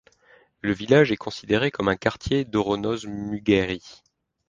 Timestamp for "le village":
0.61-1.11